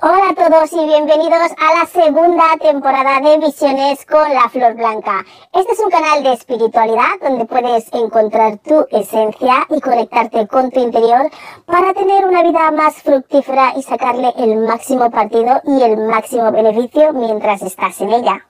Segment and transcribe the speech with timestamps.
[0.00, 5.24] Hola a todos y bienvenidos a la segunda temporada de Visiones con la Flor Blanca.
[5.52, 10.80] Este es un canal de espiritualidad donde puedes encontrar tu esencia y conectarte con tu
[10.80, 11.30] interior
[11.66, 17.12] para tener una vida más fructífera y sacarle el máximo partido y el máximo beneficio
[17.12, 18.46] mientras estás en ella.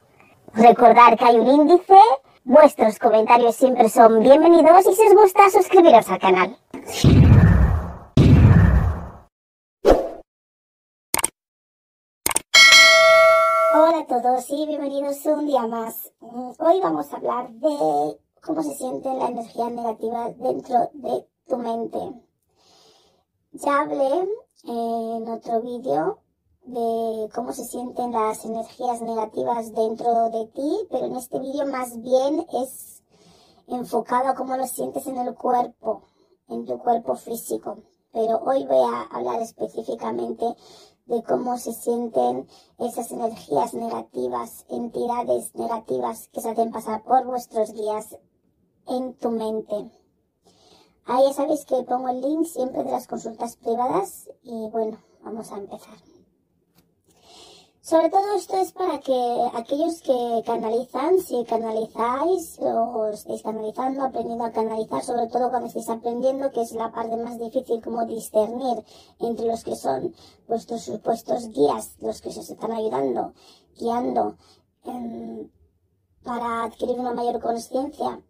[0.54, 1.98] Recordar que hay un índice,
[2.44, 6.56] vuestros comentarios siempre son bienvenidos y si os gusta suscribiros al canal.
[13.74, 16.12] Hola a todos y bienvenidos un día más.
[16.20, 21.98] Hoy vamos a hablar de cómo se siente la energía negativa dentro de tu mente.
[23.52, 24.28] Ya hablé
[24.64, 26.18] en otro vídeo
[26.66, 31.98] de cómo se sienten las energías negativas dentro de ti, pero en este vídeo más
[32.02, 33.02] bien es
[33.66, 36.02] enfocado a cómo lo sientes en el cuerpo,
[36.48, 37.78] en tu cuerpo físico.
[38.12, 40.44] Pero hoy voy a hablar específicamente
[41.06, 42.48] de cómo se sienten
[42.78, 48.16] esas energías negativas, entidades negativas que se hacen pasar por vuestros guías
[48.86, 49.90] en tu mente.
[51.04, 55.50] Ahí ya sabéis que pongo el link siempre de las consultas privadas y bueno, vamos
[55.52, 56.11] a empezar.
[57.84, 64.44] Sobre todo esto es para que aquellos que canalizan, si canalizáis o estáis canalizando, aprendiendo
[64.44, 68.84] a canalizar, sobre todo cuando estáis aprendiendo, que es la parte más difícil como discernir
[69.18, 70.14] entre los que son
[70.46, 73.32] vuestros supuestos guías, los que os están ayudando,
[73.76, 74.36] guiando
[74.84, 75.50] em,
[76.22, 78.22] para adquirir una mayor conciencia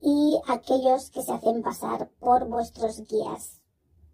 [0.00, 3.60] y aquellos que se hacen pasar por vuestros guías.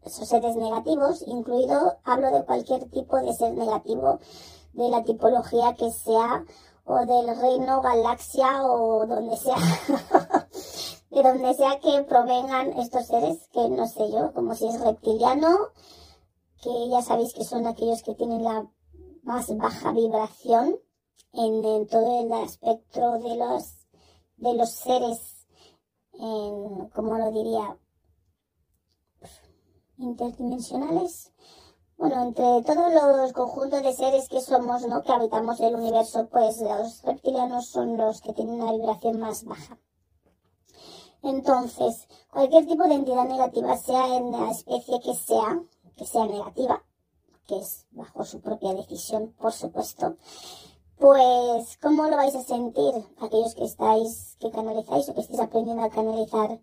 [0.07, 4.21] Esos seres negativos, incluido, hablo de cualquier tipo de ser negativo,
[4.77, 6.45] de la tipología que sea,
[6.85, 9.57] o del reino, galaxia, o donde sea,
[11.11, 15.49] de donde sea que provengan estos seres, que no sé yo, como si es reptiliano,
[16.63, 18.71] que ya sabéis que son aquellos que tienen la
[19.23, 20.79] más baja vibración
[21.33, 23.89] en, todo el espectro de los,
[24.37, 25.47] de los seres,
[26.13, 27.79] en, como lo diría,
[29.99, 31.33] interdimensionales,
[31.99, 35.03] bueno, entre todos los conjuntos de seres que somos, ¿no?
[35.03, 39.79] Que habitamos el universo, pues los reptilianos son los que tienen una vibración más baja.
[41.23, 45.63] Entonces, cualquier tipo de entidad negativa, sea en la especie que sea,
[45.97, 46.85] que sea negativa,
[47.47, 50.17] que es bajo su propia decisión, por supuesto,
[50.99, 55.83] pues, ¿cómo lo vais a sentir aquellos que estáis, que canalizáis o que estáis aprendiendo
[55.83, 56.61] a canalizar?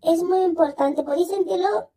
[0.00, 1.90] Es muy importante, podéis sentirlo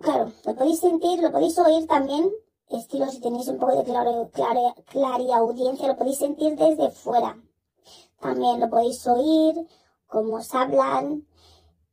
[0.00, 2.30] Claro, lo podéis sentir, lo podéis oír también,
[2.70, 7.36] estilo si tenéis un poco de claro, claro, audiencia, lo podéis sentir desde fuera.
[8.18, 9.68] También lo podéis oír,
[10.06, 11.26] cómo os hablan,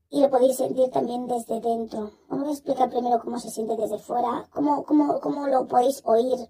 [0.10, 2.12] y lo podéis sentir también desde dentro.
[2.30, 6.50] Vamos a explicar primero cómo se siente desde fuera, cómo, cómo, cómo lo podéis oír.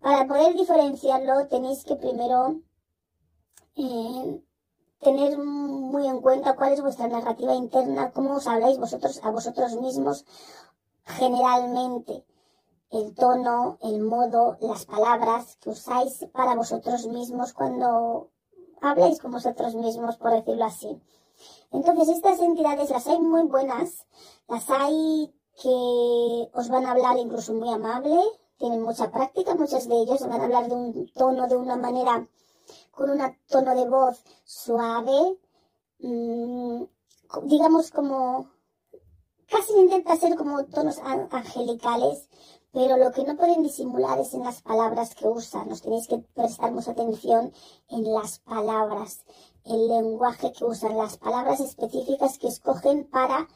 [0.00, 2.60] Para poder diferenciarlo tenéis que primero
[3.74, 4.40] eh,
[5.00, 9.74] tener muy en cuenta cuál es vuestra narrativa interna, cómo os habláis vosotros a vosotros
[9.74, 10.24] mismos
[11.04, 12.24] generalmente
[12.90, 18.30] el tono, el modo, las palabras que usáis para vosotros mismos cuando
[18.80, 21.00] habláis con vosotros mismos, por decirlo así.
[21.72, 24.06] Entonces, estas entidades las hay muy buenas,
[24.48, 28.16] las hay que os van a hablar incluso muy amable,
[28.58, 32.28] tienen mucha práctica, muchos de ellos van a hablar de un tono, de una manera,
[32.92, 35.38] con un tono de voz suave,
[35.98, 36.84] mm,
[37.44, 38.53] digamos como
[39.54, 40.98] casi intenta ser como tonos
[41.30, 42.28] angelicales,
[42.72, 45.68] pero lo que no pueden disimular es en las palabras que usan.
[45.68, 47.52] Nos tenéis que prestar mucha atención
[47.88, 49.24] en las palabras,
[49.64, 53.46] el lenguaje que usan, las palabras específicas que escogen para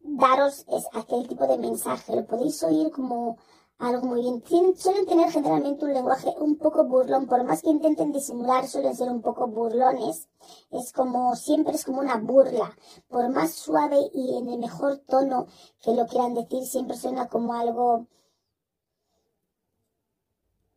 [0.00, 0.64] daros
[0.94, 2.16] aquel tipo de mensaje.
[2.16, 3.36] Lo podéis oír como
[3.78, 4.42] algo muy bien.
[4.76, 9.10] suelen tener generalmente un lenguaje un poco burlón, por más que intenten disimular, suelen ser
[9.10, 10.28] un poco burlones.
[10.70, 12.74] Es como, siempre es como una burla.
[13.08, 15.46] Por más suave y en el mejor tono
[15.82, 18.06] que lo quieran decir, siempre suena como algo,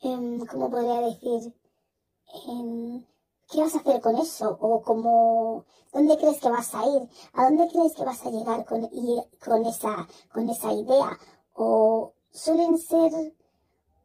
[0.01, 1.54] eh, ¿cómo podría decir?
[3.50, 4.57] ¿Qué vas a hacer con eso?
[4.62, 7.10] O como, ¿dónde crees que vas a ir?
[7.34, 8.90] ¿A dónde crees que vas a llegar con,
[9.44, 11.18] con, esa, con esa idea?
[11.54, 13.36] O suelen ser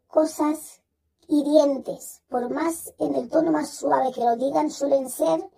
[0.08, 0.82] cosas
[1.28, 5.48] hirientes, por más en el tono más suave que lo digan, suelen ser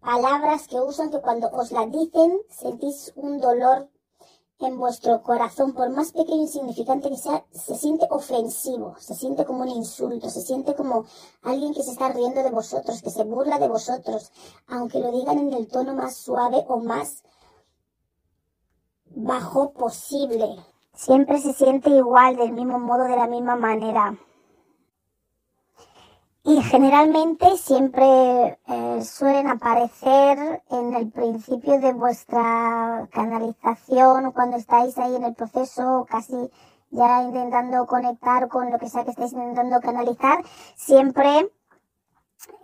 [0.00, 3.88] palabras que usan que cuando os la dicen sentís un dolor
[4.58, 9.46] en vuestro corazón, por más pequeño y insignificante que sea, se siente ofensivo, se siente
[9.46, 11.06] como un insulto, se siente como
[11.42, 14.32] alguien que se está riendo de vosotros, que se burla de vosotros,
[14.66, 17.22] aunque lo digan en el tono más suave o más
[19.06, 20.58] bajo posible.
[20.94, 24.16] Siempre se siente igual, del mismo modo, de la misma manera.
[26.42, 35.16] Y generalmente siempre eh, suelen aparecer en el principio de vuestra canalización, cuando estáis ahí
[35.16, 36.50] en el proceso, casi
[36.90, 40.42] ya intentando conectar con lo que sea que estáis intentando canalizar,
[40.76, 41.50] siempre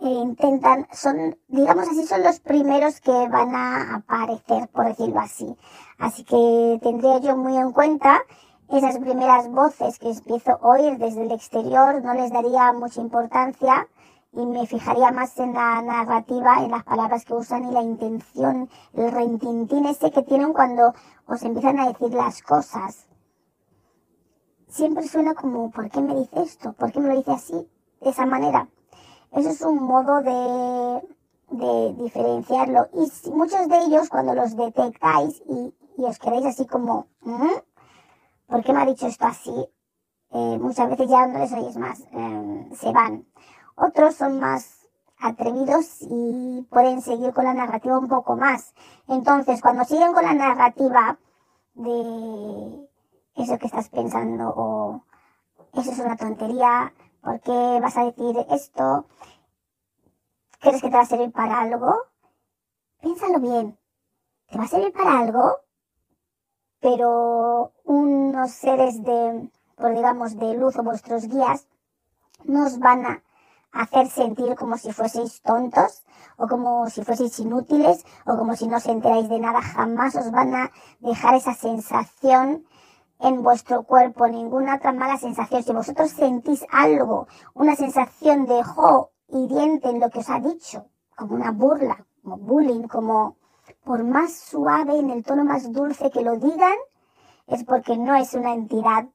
[0.01, 5.55] eh, intentan, son, digamos así, son los primeros que van a aparecer, por decirlo así.
[5.99, 8.21] Así que tendría yo muy en cuenta
[8.69, 13.87] esas primeras voces que empiezo a oír desde el exterior, no les daría mucha importancia
[14.33, 18.69] y me fijaría más en la narrativa, en las palabras que usan y la intención,
[18.93, 20.93] el rentintín ese que tienen cuando
[21.27, 23.07] os empiezan a decir las cosas.
[24.67, 26.73] Siempre suena como, ¿por qué me dice esto?
[26.73, 27.69] ¿Por qué me lo dice así?
[28.01, 28.67] De esa manera.
[29.37, 32.87] Eso es un modo de, diferenciarlo.
[32.93, 37.05] Y muchos de ellos, cuando los detectáis y, os quedáis así como,
[38.47, 39.53] ¿por qué me ha dicho esto así?
[40.31, 43.27] Eh, muchas veces ya no les oyes más, em, se van.
[43.75, 44.87] Otros son más
[45.19, 48.73] atrevidos y pueden seguir con la narrativa un poco más.
[49.07, 51.19] Entonces, cuando siguen con la narrativa
[51.75, 52.87] de
[53.35, 55.03] eso que estás pensando o
[55.73, 56.91] eso es una tontería,
[57.27, 59.05] ¿Por qué vas a decir esto?
[60.61, 61.93] ¿Crees que te va a servir para algo?
[63.01, 63.77] Piénsalo bien.
[64.49, 65.57] ¿Te va a servir para algo?
[66.79, 71.67] Pero unos seres de, por digamos, de luz o vuestros guías
[72.45, 73.23] nos van a
[73.73, 76.05] hacer sentir como si fueseis tontos
[76.37, 79.61] o como si fueseis inútiles o como si no os enteráis de nada.
[79.61, 80.71] Jamás os van a
[81.01, 82.65] dejar esa sensación
[83.19, 85.63] en vuestro cuerpo, ninguna otra mala sensación.
[85.63, 90.85] Si vosotros sentís algo, una sensación de jo hiriente en lo que os ha dicho,
[91.15, 93.37] como una burla, como bullying, como
[93.83, 96.75] por más suave, en el tono más dulce que lo digan,
[97.47, 99.07] es porque no es una entidad,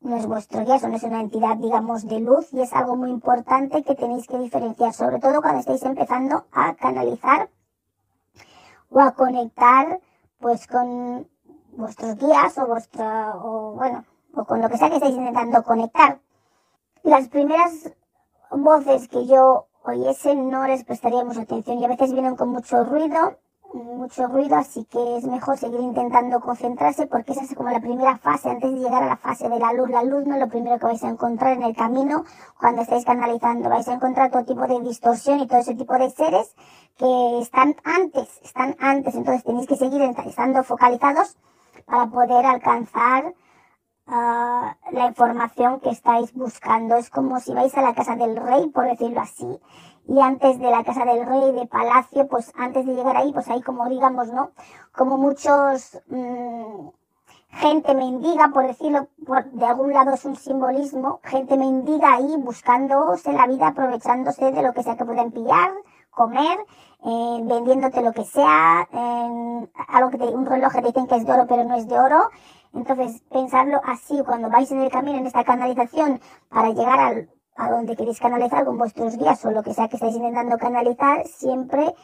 [0.00, 3.10] no es vuestro guía, no es una entidad, digamos, de luz y es algo muy
[3.10, 7.50] importante que tenéis que diferenciar, sobre todo cuando estáis empezando a canalizar
[8.90, 10.00] o a conectar
[10.38, 11.28] pues con
[11.72, 14.04] vuestros guías o vuestra, o bueno,
[14.34, 16.20] o con lo que sea que estáis intentando conectar.
[17.02, 17.92] Las primeras
[18.50, 22.84] voces que yo oyese no les prestaría mucha atención y a veces vienen con mucho
[22.84, 23.38] ruido,
[23.74, 28.18] mucho ruido, así que es mejor seguir intentando concentrarse porque esa es como la primera
[28.18, 29.88] fase antes de llegar a la fase de la luz.
[29.88, 32.24] La luz no es lo primero que vais a encontrar en el camino
[32.60, 33.70] cuando estáis canalizando.
[33.70, 36.54] Vais a encontrar todo tipo de distorsión y todo ese tipo de seres
[36.98, 41.38] que están antes, están antes, entonces tenéis que seguir estando focalizados
[41.86, 43.34] para poder alcanzar
[44.06, 46.96] ah, la información que estáis buscando.
[46.96, 49.60] Es como si vais a la casa del rey, por decirlo así,
[50.06, 53.48] y antes de la casa del rey de palacio, pues antes de llegar ahí, pues
[53.48, 54.50] ahí como digamos, ¿no?
[54.92, 56.00] Como muchos...
[56.08, 56.88] Mm,
[57.52, 59.08] gente mendiga, por decirlo,
[59.52, 64.72] de algún lado es un simbolismo, gente mendiga ahí buscándose la vida, aprovechándose de lo
[64.72, 65.70] que sea que pueden pillar,
[66.12, 66.58] comer,
[67.04, 68.86] eh, vendiéndote lo que sea,
[69.88, 71.88] algo que te, un reloj que te dicen que es de oro pero no es
[71.88, 72.28] de oro.
[72.74, 77.70] Entonces, pensarlo así, cuando vais en el camino, en esta canalización, para llegar al, a
[77.70, 81.94] donde queréis canalizar con vuestros guías o lo que sea que estáis intentando canalizar, siempre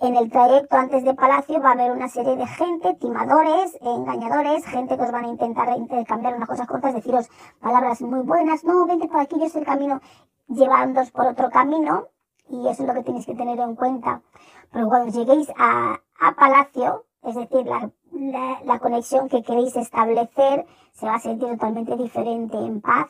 [0.00, 4.64] en el trayecto antes de Palacio va a haber una serie de gente, timadores, engañadores,
[4.66, 7.28] gente que os van a intentar intercambiar unas cosas cortas, deciros
[7.60, 10.00] palabras muy buenas, no, vente por aquí, yo sé el camino,
[10.48, 12.08] llevándoos por otro camino,
[12.48, 14.22] y eso es lo que tenéis que tener en cuenta.
[14.72, 17.90] Pero cuando lleguéis a, a Palacio, es decir, la,
[18.64, 23.06] la, conexión que queréis establecer se va a sentir totalmente diferente, en paz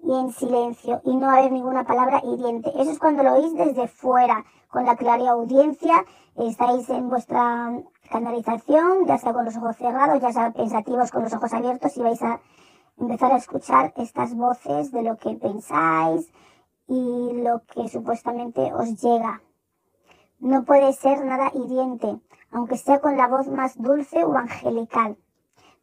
[0.00, 2.70] y en silencio, y no a haber ninguna palabra hiriente.
[2.76, 6.04] Eso es cuando lo oís desde fuera, con la clara audiencia,
[6.36, 7.72] estáis en vuestra
[8.10, 12.02] canalización, ya sea con los ojos cerrados, ya sea pensativos con los ojos abiertos, y
[12.02, 12.40] vais a
[12.98, 16.32] empezar a escuchar estas voces de lo que pensáis,
[16.88, 19.42] y lo que supuestamente os llega.
[20.40, 22.18] No puede ser nada hiriente,
[22.50, 25.16] aunque sea con la voz más dulce o angelical.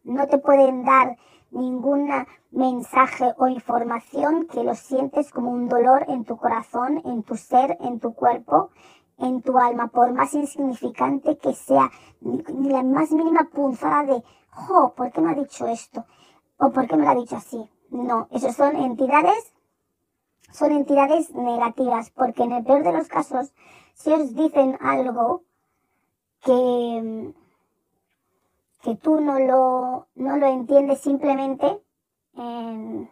[0.03, 1.17] No te pueden dar
[1.51, 2.09] ningún
[2.51, 7.77] mensaje o información que lo sientes como un dolor en tu corazón, en tu ser,
[7.81, 8.71] en tu cuerpo,
[9.17, 14.93] en tu alma, por más insignificante que sea, ni la más mínima punzada de, jo,
[14.95, 16.05] ¿por qué me ha dicho esto?
[16.57, 17.69] ¿O por qué me lo ha dicho así?
[17.89, 19.54] No, esos son entidades
[20.51, 23.53] son entidades negativas, porque en el peor de los casos,
[23.93, 25.43] si os dicen algo
[26.41, 27.33] que,
[28.81, 31.81] que tú no lo, no lo entiendes simplemente,
[32.35, 33.09] em,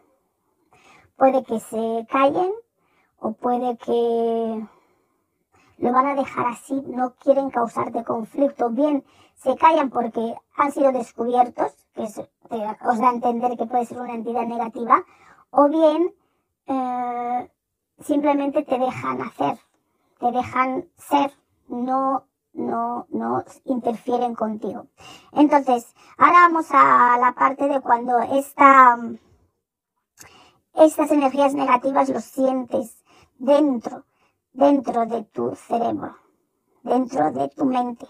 [1.18, 2.52] puede que se callen
[3.20, 4.68] o puede que
[5.78, 8.70] lo van a dejar así, no quieren causarte conflicto.
[8.70, 9.04] Bien,
[9.36, 14.14] se callan porque han sido descubiertos que os da a entender que puede ser una
[14.14, 15.04] entidad negativa,
[15.52, 16.14] o bien
[16.68, 17.52] eh,
[18.00, 19.58] simplemente te dejan hacer,
[20.20, 21.32] te dejan ser,
[21.68, 24.88] no, no, no interfieren contigo.
[25.32, 28.98] Entonces, ahora vamos a la parte de cuando esta,
[30.76, 33.04] estas energías negativas los sientes
[33.38, 34.06] dentro,
[34.54, 36.16] dentro de tu cerebro,
[36.84, 38.08] dentro de tu mente.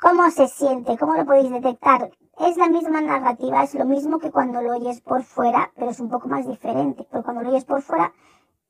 [0.00, 0.96] ¿Cómo se siente?
[0.96, 2.10] ¿Cómo lo podéis detectar?
[2.38, 6.00] Es la misma narrativa, es lo mismo que cuando lo oyes por fuera, pero es
[6.00, 7.06] un poco más diferente.
[7.10, 8.10] Pero cuando lo oyes por fuera,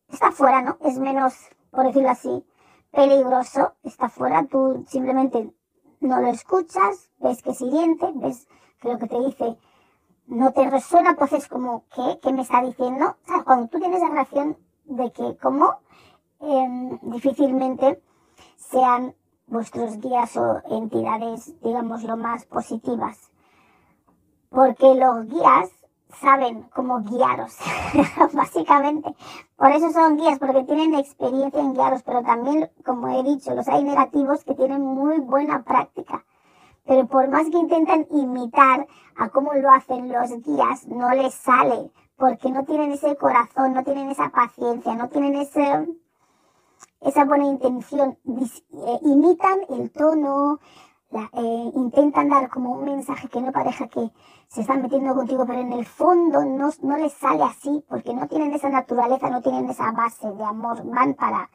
[0.08, 0.76] está fuera, ¿no?
[0.80, 1.34] Es menos,
[1.70, 2.44] por decirlo así,
[2.90, 3.74] peligroso.
[3.84, 5.54] Está fuera, tú simplemente
[6.00, 8.48] no lo escuchas, ves que es hiriente, ves
[8.80, 9.56] que lo que te dice
[10.26, 12.18] no te resuena, pues es como, ¿qué?
[12.20, 13.16] ¿Qué me está diciendo?
[13.22, 15.78] O sea, cuando tú tienes la reacción de que, como
[16.40, 18.02] em, difícilmente
[18.56, 19.14] sean
[19.50, 23.30] vuestros guías o entidades, digamos, lo más positivas.
[24.48, 25.70] Porque los guías
[26.20, 27.56] saben cómo guiaros,
[28.32, 29.14] básicamente.
[29.56, 33.68] Por eso son guías, porque tienen experiencia en guiaros, pero también, como he dicho, los
[33.68, 36.24] hay negativos que tienen muy buena práctica.
[36.84, 41.90] Pero por más que intentan imitar a cómo lo hacen los guías, no les sale,
[42.16, 45.86] porque no tienen ese corazón, no tienen esa paciencia, no tienen ese,
[47.00, 48.18] esa buena intención.
[48.26, 50.60] Eh, imitan el tono,
[51.12, 54.10] eh, intentan dar como un mensaje que no pareja que
[54.48, 58.26] se están metiendo contigo, pero en el fondo no, no les sale así, porque no
[58.28, 61.50] tienen esa naturaleza, no tienen esa base de amor, van para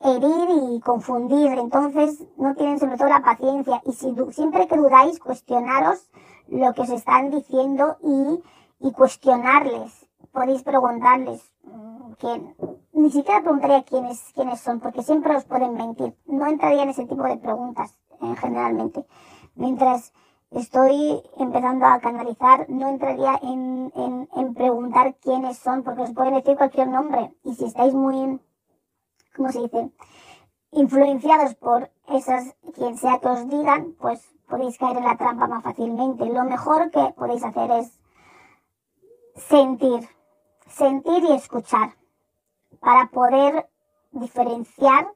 [0.00, 3.82] herir y confundir, entonces no tienen sobre todo la paciencia.
[3.84, 6.10] Y si siempre que dudáis, cuestionaros
[6.48, 8.42] lo que os están diciendo y,
[8.86, 10.06] y cuestionarles.
[10.32, 12.54] Podéis preguntarles mm, quién.
[13.00, 16.14] Ni siquiera preguntaría quiénes, quiénes son, porque siempre os pueden mentir.
[16.26, 17.98] No entraría en ese tipo de preguntas
[18.38, 19.06] generalmente.
[19.54, 20.12] Mientras
[20.50, 23.90] estoy empezando a canalizar, no entraría en,
[24.36, 27.34] en, preguntar quiénes son, porque os pueden decir cualquier nombre.
[27.42, 28.38] Y si estáis muy,
[29.34, 29.90] ¿cómo se dice?
[30.72, 35.62] Influenciados por esas, quien sea que os digan, pues podéis caer en la trampa más
[35.62, 36.26] fácilmente.
[36.26, 37.98] Lo mejor que podéis hacer es
[39.36, 40.06] sentir,
[40.68, 41.94] sentir y escuchar
[42.80, 43.68] para poder
[44.12, 45.12] diferenciar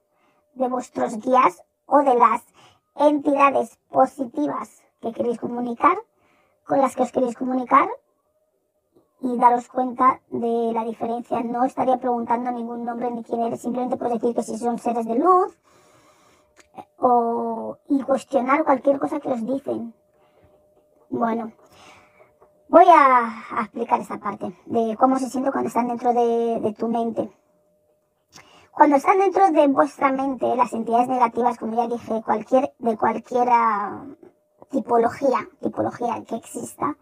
[0.55, 2.43] de vuestros guías o de las
[2.97, 5.97] entidades positivas que queréis comunicar,
[6.67, 7.89] con las que os queréis comunicar
[9.21, 11.43] y daros cuenta de la diferencia.
[11.43, 15.07] No estaría preguntando ningún nombre ni quién eres, simplemente puedes decir que si son seres
[15.07, 15.59] de luz
[16.99, 19.95] o, y cuestionar cualquier cosa que os dicen.
[21.11, 21.53] Bueno,
[22.69, 27.31] voy a, explicar esa parte de cómo se siente cuando están dentro de tu mente.
[28.75, 33.49] Cuando están dentro de vuestra mente, las entidades negativas, como ya dije, cualquier, de cualquier
[34.69, 36.97] tipología, tipología que exista,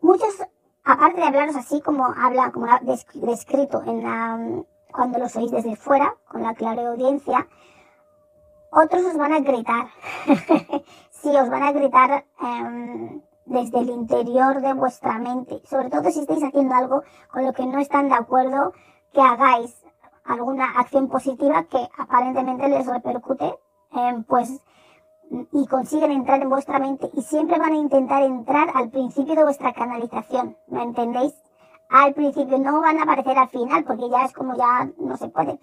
[0.00, 0.42] muchos,
[0.84, 2.66] aparte de hablaros así como habla, como
[3.14, 7.46] descrito en la, cuando los oís desde fuera, con la clara audiencia,
[8.70, 9.88] otros os van a gritar.
[11.10, 15.60] sí, os van a gritar em, desde el interior de vuestra mente.
[15.66, 18.72] Sobre todo si estáis haciendo algo con lo que no están de acuerdo
[19.12, 19.85] que hagáis
[20.28, 23.54] alguna acción positiva que aparentemente les repercute,
[23.92, 24.60] eh, pues,
[25.52, 29.44] y consiguen entrar en vuestra mente y siempre van a intentar entrar al principio de
[29.44, 31.34] vuestra canalización, ¿me entendéis?
[31.88, 35.28] Al principio no van a aparecer al final porque ya es como ya no se
[35.28, 35.60] puede.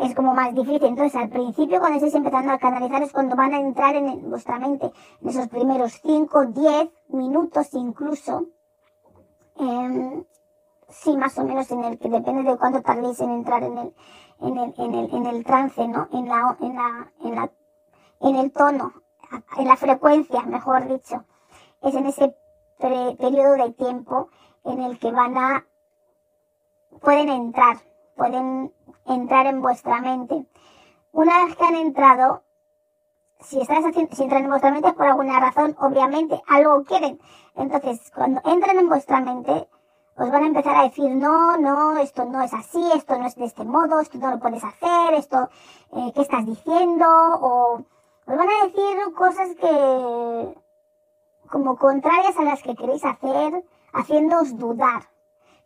[0.00, 0.84] Es como más difícil.
[0.84, 4.58] Entonces, al principio, cuando estéis empezando a canalizar, es cuando van a entrar en vuestra
[4.58, 4.90] mente.
[5.20, 8.46] En esos primeros 5, 10 minutos incluso.
[9.56, 10.24] Eh,
[10.92, 13.94] sí, más o menos en el que depende de cuánto tardéis en entrar en el,
[14.40, 16.08] en el, en el, en el trance, ¿no?
[16.12, 17.50] En la, en la, en la,
[18.20, 18.92] en el tono,
[19.56, 21.24] en la frecuencia, mejor dicho.
[21.82, 22.36] Es en ese
[22.78, 24.28] periodo de tiempo
[24.64, 25.66] en el que van a,
[27.00, 27.78] pueden entrar,
[28.16, 28.72] pueden
[29.06, 30.46] entrar en vuestra mente.
[31.12, 32.42] Una vez que han entrado,
[33.40, 37.20] si estás haciendo, si entran en vuestra mente por alguna razón, obviamente, algo quieren.
[37.54, 39.68] Entonces, cuando entran en vuestra mente,
[40.16, 43.34] os van a empezar a decir, no, no, esto no es así, esto no es
[43.34, 45.48] de este modo, esto no lo puedes hacer, esto,
[45.92, 47.06] eh, ¿qué estás diciendo?
[47.40, 47.82] O
[48.24, 50.54] os van a decir cosas que,
[51.50, 55.02] como contrarias a las que queréis hacer, haciéndoos dudar,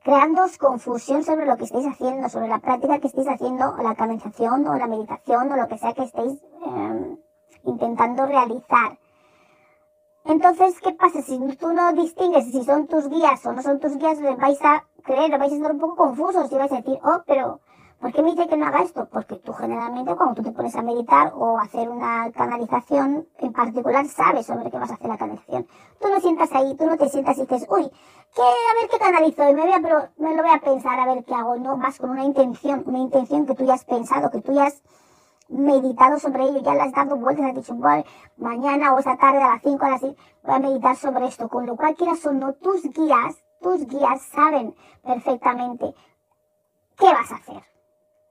[0.02, 3.94] creándoos confusión sobre lo que estáis haciendo, sobre la práctica que estáis haciendo, o la
[3.94, 7.16] canalización, o la meditación, o lo que sea que estéis eh,
[7.64, 8.98] intentando realizar.
[10.26, 11.22] Entonces, ¿qué pasa?
[11.22, 14.84] Si tú no distingues si son tus guías o no son tus guías, vais a
[15.04, 17.60] creer, vais a estar un poco confusos y vais a decir, oh, pero
[18.00, 19.08] ¿Por qué me dice que no haga esto?
[19.10, 24.06] Porque tú generalmente cuando tú te pones a meditar o hacer una canalización en particular,
[24.06, 25.66] sabes sobre qué vas a hacer la canalización.
[25.98, 27.90] Tú no sientas ahí, tú no te sientas y dices, uy,
[28.34, 31.00] que a ver qué canalizo y me, voy a, pero me lo voy a pensar
[31.00, 31.56] a ver qué hago.
[31.56, 34.66] No, vas con una intención, una intención que tú ya has pensado, que tú ya
[34.66, 34.82] has
[35.48, 38.04] meditado sobre ello, ya le has dado vueltas, has dicho, bueno,
[38.36, 41.48] mañana o esa tarde a las 5 a las 6 voy a meditar sobre esto,
[41.48, 45.94] con lo cual quieras o no, tus guías, tus guías saben perfectamente
[46.96, 47.62] qué vas a hacer.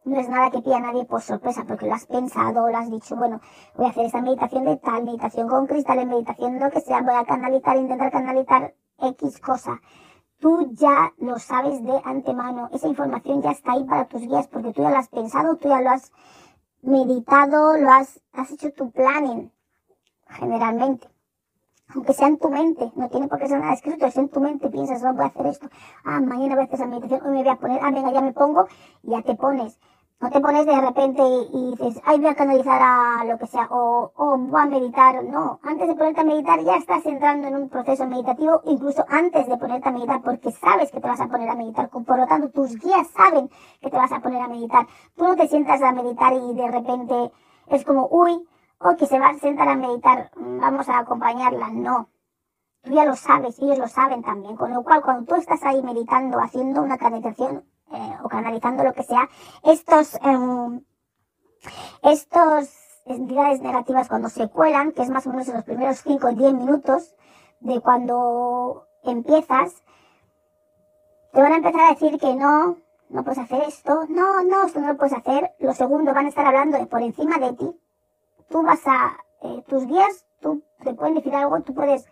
[0.04, 2.92] No es nada que pida a nadie por sorpresa, porque lo has pensado, lo has
[2.92, 3.42] dicho, bueno,
[3.76, 7.16] voy a hacer esta meditación de tal, meditación con cristales, meditación lo que sea, voy
[7.16, 9.82] a canalizar, intentar canalizar X cosa.
[10.40, 14.74] Tú ya lo sabes de antemano, esa información ya está ahí para tus guías, porque
[14.74, 16.12] tú ya lo has pensado, tú ya lo has
[16.86, 19.52] meditado, lo has, has hecho tu planning,
[20.30, 21.08] generalmente.
[21.94, 24.40] Aunque sea en tu mente, no tiene por qué ser nada escrito, es en tu
[24.40, 25.70] mente, piensas, no voy a hacer esto,
[26.04, 28.22] ah, mañana voy a hacer esa meditación, hoy me voy a poner, ah, venga, ya
[28.22, 28.68] me pongo,
[29.04, 29.78] ya te pones.
[30.22, 31.22] No te pones de repente
[31.54, 35.24] y, dices, ay, voy a canalizar a lo que sea, o, o voy a meditar.
[35.26, 39.48] No, antes de ponerte a meditar ya estás entrando en un proceso meditativo, incluso antes
[39.48, 41.90] de ponerte a meditar, porque sabes que te vas a poner a meditar.
[41.90, 43.50] Por lo tanto, tus guías saben
[43.82, 44.88] que te vas a poner a meditar.
[45.16, 47.32] Tú no te sientas a meditar y de repente
[47.68, 48.48] es como, uy,
[48.80, 51.70] o que se va a sentar a meditar, vamos a acompañarla.
[51.70, 52.10] No.
[52.84, 54.56] Tú ya lo sabes, ellos lo saben también.
[54.56, 58.94] Con lo cual, cuando tú estás ahí meditando, haciendo una canalización, eh, o canalizando lo
[58.94, 59.30] que sea,
[59.64, 60.82] estos, eh,
[62.04, 62.70] estos
[63.06, 66.32] entidades negativas cuando se cuelan, que es más o menos en los primeros 5 o
[66.32, 67.16] 10 minutos
[67.60, 69.84] de cuando empiezas,
[71.32, 72.78] te van a empezar a decir que no,
[73.10, 75.52] no puedes hacer esto, no, no, esto no lo puedes hacer.
[75.60, 77.80] Los segundos van a estar hablando de por encima de ti.
[78.50, 82.08] Tú vas a, eh, tus guías, tú te pueden decir algo, tú puedes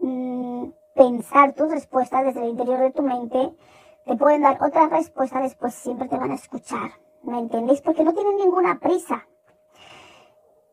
[0.00, 3.54] mm, pensar tus respuestas desde el interior de tu mente
[4.08, 6.92] te pueden dar otra respuesta, después siempre te van a escuchar.
[7.24, 7.82] ¿Me entendéis?
[7.82, 9.28] Porque no tienen ninguna prisa.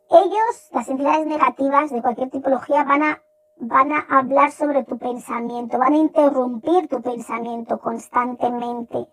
[0.10, 3.22] Ellos, las entidades negativas de cualquier tipología, van a,
[3.58, 9.06] van a hablar sobre tu pensamiento, van a interrumpir tu pensamiento constantemente.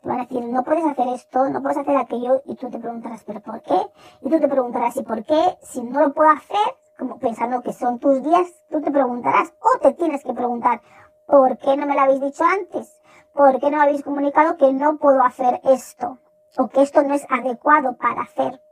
[0.00, 2.78] Te van a decir, no puedes hacer esto, no puedes hacer aquello, y tú te
[2.78, 3.80] preguntarás, ¿pero por qué?
[4.20, 5.58] Y tú te preguntarás, ¿y por qué?
[5.62, 9.80] Si no lo puedo hacer, como pensando que son tus días, tú te preguntarás, o
[9.80, 10.80] te tienes que preguntar,
[11.26, 12.95] ¿por qué no me lo habéis dicho antes?
[13.36, 16.18] ¿Por qué no habéis comunicado que no puedo hacer esto?
[16.56, 18.62] O que esto no es adecuado para hacer,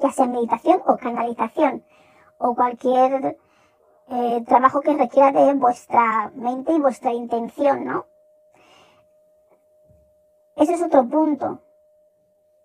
[0.00, 1.84] ya sea meditación o canalización,
[2.38, 3.36] o cualquier
[4.08, 8.06] eh, trabajo que requiera de vuestra mente y vuestra intención, ¿no?
[10.56, 11.60] Ese es otro punto,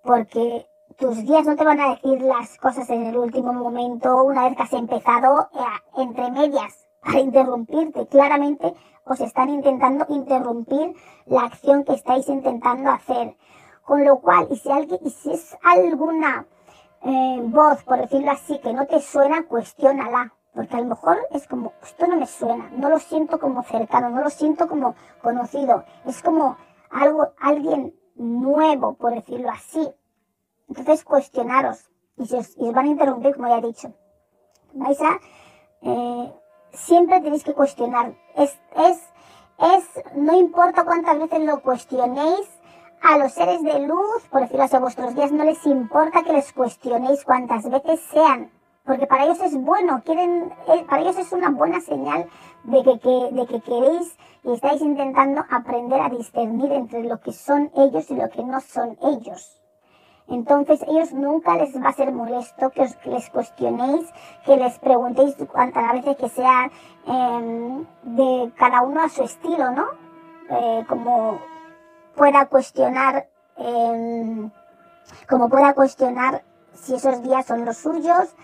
[0.03, 4.47] porque tus días no te van a decir las cosas en el último momento, una
[4.47, 8.07] vez que has empezado, eh, entre medias, para interrumpirte.
[8.07, 8.73] Claramente
[9.05, 13.35] os están intentando interrumpir la acción que estáis intentando hacer.
[13.83, 16.45] Con lo cual, y si, alguien, y si es alguna
[17.01, 20.33] eh, voz, por decirlo así, que no te suena, cuestiónala.
[20.53, 24.09] Porque a lo mejor es como, esto no me suena, no lo siento como cercano,
[24.09, 25.85] no lo siento como conocido.
[26.05, 26.57] Es como
[26.89, 29.89] algo, alguien nuevo, por decirlo así.
[30.67, 31.89] Entonces, cuestionaros.
[32.17, 33.93] Y, si os, van a interrumpir, como ya he dicho.
[34.73, 35.19] Vais a
[35.81, 36.33] eh,
[36.73, 38.13] siempre tenéis que cuestionar.
[38.35, 39.01] Es, es,
[39.59, 42.47] es, no importa cuántas veces lo cuestionéis,
[43.01, 46.33] a los seres de luz, por decirlo así, a vuestros días no les importa que
[46.33, 48.51] les cuestionéis cuántas veces sean,
[48.85, 52.29] porque para ellos es bueno, quieren, eh, para ellos es una buena señal
[52.63, 57.31] de que, que, de que queréis y estáis intentando aprender a discernir entre lo que
[57.31, 59.61] son ellos y lo que no son ellos.
[60.29, 64.07] Entonces ellos nunca les va a ser molesto que, os, les cuestionéis,
[64.45, 66.69] que les preguntéis cuantas veces que sea
[67.07, 69.87] em, de cada uno a su estilo, ¿no?
[70.51, 71.39] Eh, como
[72.15, 74.51] pueda cuestionar, em,
[75.27, 78.35] como pueda cuestionar si esos días son los suyos,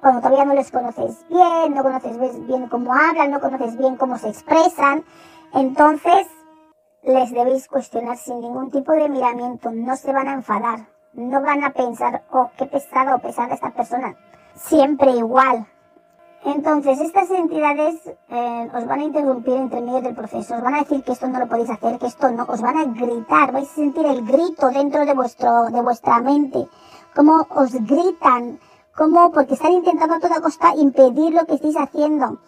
[0.00, 4.16] cuando todavía no les conoces bien, no conoces bien cómo hablan, no conoces bien cómo
[4.16, 5.04] se expresan,
[5.54, 6.28] entonces
[7.02, 11.64] les debéis cuestionar sin ningún tipo de miramiento, no se van a enfadar no van
[11.64, 14.16] a pensar, oh, qué pesada o pesada esta persona.
[14.54, 15.66] Siempre igual.
[16.44, 20.80] Entonces, estas entidades eh, os van a interrumpir entre medio del proceso, os van a
[20.80, 23.70] decir que esto no lo podéis hacer, que esto no, os van a gritar, vais
[23.70, 26.66] a sentir el grito dentro de vuestro, de vuestra mente,
[27.14, 28.58] como os gritan,
[28.96, 32.38] como porque están intentando a toda costa impedir lo que estáis haciendo.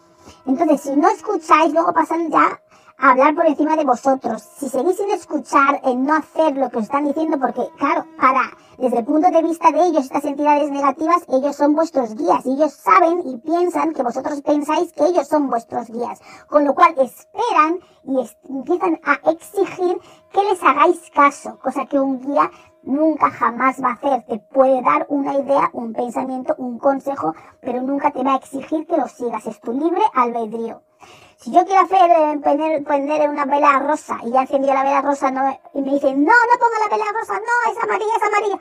[0.47, 2.61] Entonces, si no escucháis, luego pasan ya
[2.99, 4.43] hablar por encima de vosotros.
[4.43, 8.57] Si seguís sin escuchar, en no hacer lo que os están diciendo, porque claro, para,
[8.79, 12.53] desde el punto de vista de ellos, estas entidades negativas, ellos son vuestros guías y
[12.53, 16.21] ellos saben y piensan que vosotros pensáis que ellos son vuestros guías.
[16.49, 19.99] Con lo cual esperan y empiezan a exigir
[20.33, 22.51] que les hagáis caso, cosa que un guía
[22.83, 24.25] nunca jamás va a hacer.
[24.27, 28.87] Te puede dar una idea, un pensamiento, un consejo, pero nunca te va a exigir
[28.87, 29.47] que lo sigas.
[29.47, 30.83] Es tu libre albedrío.
[31.37, 35.29] Si yo quiero hacer, eh, poner, una vela rosa y ya encendió la vela rosa
[35.75, 38.59] y me dicen, no, no ponga la vela rosa, no, es amarilla, es amarilla.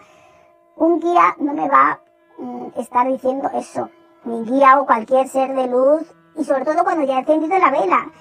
[0.76, 2.00] Un guía no me va a
[2.42, 3.90] mm, estar diciendo eso.
[4.24, 6.04] Mi guía o cualquier ser de luz
[6.36, 8.12] y sobre todo cuando ya he encendido la vela.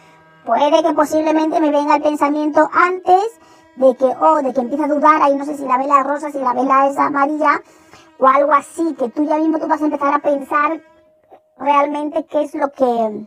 [0.45, 3.41] Puede que posiblemente me venga el pensamiento antes
[3.77, 6.07] de que, oh, de que empiece a dudar, ahí no sé si la vela es
[6.07, 7.63] rosa, si la vela es amarilla,
[8.19, 10.81] o algo así, que tú ya mismo tú vas a empezar a pensar
[11.59, 13.27] realmente qué es lo que,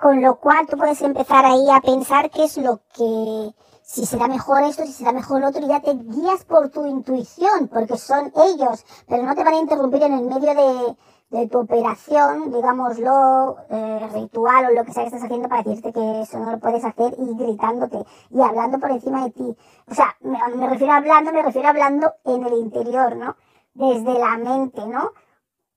[0.00, 4.28] con lo cual tú puedes empezar ahí a pensar qué es lo que, si será
[4.28, 7.98] mejor esto, si será mejor lo otro, y ya te guías por tu intuición, porque
[7.98, 10.96] son ellos, pero no te van a interrumpir en el medio de,
[11.30, 15.92] de tu operación, digámoslo, eh, ritual o lo que sea que estás haciendo para decirte
[15.92, 19.56] que eso no lo puedes hacer y gritándote y hablando por encima de ti.
[19.90, 23.36] O sea, me, me refiero a hablando, me refiero a hablando en el interior, ¿no?
[23.74, 25.10] Desde la mente, ¿no?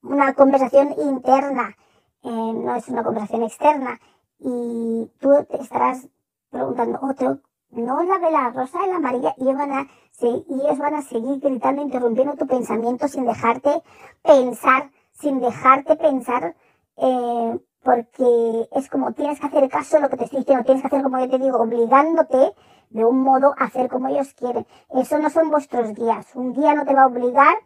[0.02, 1.76] Una conversación interna,
[2.24, 4.00] eh, no es una conversación externa.
[4.38, 6.08] Y tú te estarás
[6.50, 7.38] preguntando, otro,
[7.70, 9.86] no es la vela rosa y la amarilla, y ellos van a,
[10.20, 13.82] y ellos van a seguir gritando, interrumpiendo tu pensamiento sin dejarte
[14.22, 16.56] pensar sin dejarte pensar,
[16.96, 20.82] eh, porque es como tienes que hacer caso a lo que te estoy diciendo, tienes
[20.82, 22.54] que hacer como yo te digo, obligándote
[22.90, 24.66] de un modo a hacer como ellos quieren.
[24.90, 26.34] Eso no son vuestros guías.
[26.34, 27.56] Un guía no te va a obligar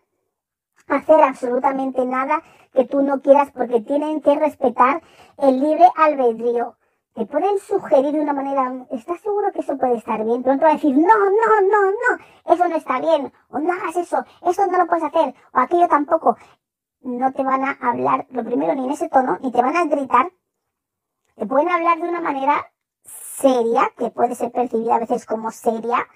[0.88, 5.02] hacer absolutamente nada que tú no quieras porque tienen que respetar
[5.38, 6.76] el libre albedrío.
[7.14, 10.42] Te pueden sugerir de una manera, ¿estás seguro que eso puede estar bien?
[10.42, 13.96] Pronto va a decir, no, no, no, no, eso no está bien, o no hagas
[13.96, 16.36] eso, eso no lo puedes hacer, o aquello tampoco
[17.00, 19.84] no te van a hablar, lo primero, ni en ese tono, ni te van a
[19.86, 20.30] gritar.
[21.36, 22.66] Te pueden hablar de una manera
[23.04, 26.06] seria, que puede ser percibida a veces como seria,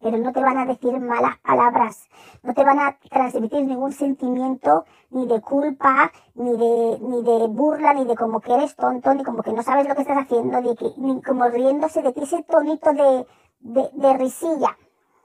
[0.00, 2.08] pero no te van a decir malas palabras,
[2.42, 7.94] no te van a transmitir ningún sentimiento ni de culpa, ni de, ni de burla,
[7.94, 10.60] ni de como que eres tonto, ni como que no sabes lo que estás haciendo,
[10.60, 13.26] ni, como riéndose de ti, ese tonito de,
[13.60, 14.76] de, de risilla,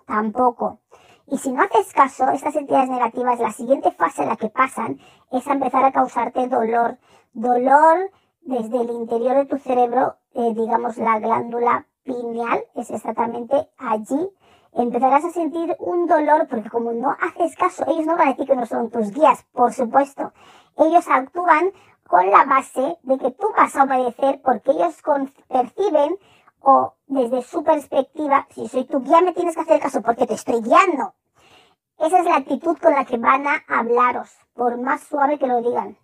[0.05, 0.79] tampoco.
[1.27, 4.99] Y si no haces caso, estas entidades negativas, la siguiente fase en la que pasan
[5.31, 6.97] es a empezar a causarte dolor.
[7.33, 14.29] Dolor desde el interior de tu cerebro, eh, digamos la glándula pineal, es exactamente allí.
[14.73, 18.47] Empezarás a sentir un dolor porque como no haces caso, ellos no van a decir
[18.47, 20.31] que no son tus guías, por supuesto.
[20.77, 21.71] Ellos actúan
[22.07, 24.95] con la base de que tú vas a obedecer porque ellos
[25.47, 26.17] perciben
[26.61, 30.35] o desde su perspectiva, si soy tu guía me tienes que hacer caso porque te
[30.35, 31.15] estoy guiando.
[31.97, 35.61] Esa es la actitud con la que van a hablaros, por más suave que lo
[35.61, 35.97] digan.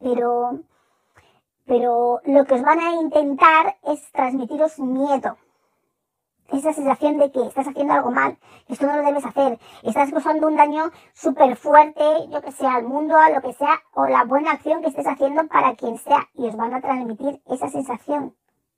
[0.00, 0.60] Pero,
[1.64, 5.38] pero lo que os van a intentar es transmitiros miedo.
[6.52, 10.46] Esa sensación de que estás haciendo algo mal, esto no lo debes hacer, estás causando
[10.46, 14.24] un daño súper fuerte, yo que sé, al mundo, a lo que sea, o la
[14.24, 18.34] buena acción que estés haciendo para quien sea, y os van a transmitir esa sensación